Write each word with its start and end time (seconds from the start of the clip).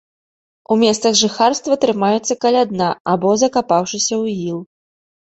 У 0.75 0.75
месцах 0.83 1.17
жыхарства 1.17 1.75
трымаюцца 1.83 2.37
каля 2.45 2.63
дна 2.71 2.87
або 3.13 3.29
закапаўшыся 3.43 4.07
ў 4.23 4.47
іл. 4.49 4.57